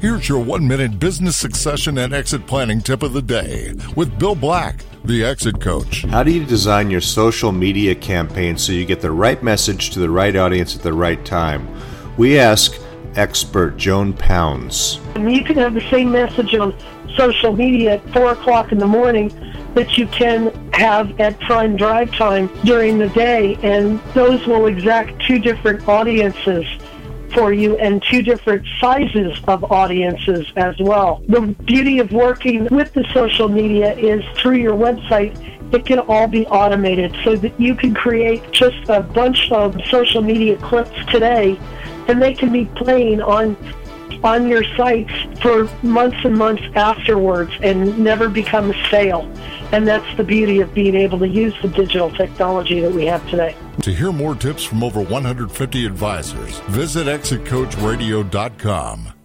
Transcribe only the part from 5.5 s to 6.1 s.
coach.